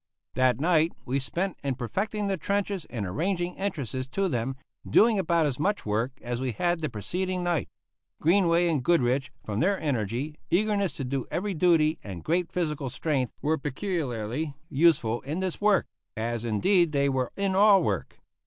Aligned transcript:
That 0.33 0.59
night 0.59 0.93
we 1.05 1.19
spent 1.19 1.57
in 1.63 1.75
perfecting 1.75 2.25
the 2.25 2.35
trenches 2.35 2.85
and 2.85 3.05
arranging 3.05 3.55
entrances 3.59 4.07
to 4.07 4.27
them, 4.27 4.55
doing 4.83 5.19
about 5.19 5.45
as 5.45 5.59
much 5.59 5.85
work 5.85 6.13
as 6.23 6.41
we 6.41 6.53
had 6.53 6.81
the 6.81 6.89
preceding 6.89 7.43
night. 7.43 7.69
Greenway 8.19 8.67
and 8.67 8.81
Goodrich, 8.83 9.31
from 9.45 9.59
their 9.59 9.79
energy, 9.79 10.39
eagerness 10.49 10.93
to 10.93 11.03
do 11.03 11.27
every 11.29 11.53
duty, 11.53 11.99
and 12.03 12.23
great 12.23 12.51
physical 12.51 12.89
strength, 12.89 13.31
were 13.43 13.59
peculiarly 13.59 14.55
useful 14.71 15.21
in 15.21 15.39
this 15.39 15.61
work; 15.61 15.85
as, 16.17 16.45
indeed, 16.45 16.93
they 16.93 17.07
were 17.07 17.31
in 17.35 17.53
all 17.53 17.83
work. 17.83 18.19